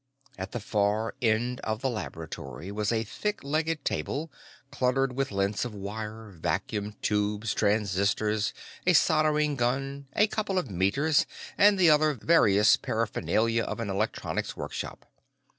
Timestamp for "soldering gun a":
8.93-10.25